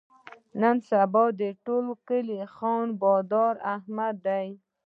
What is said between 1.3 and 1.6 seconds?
د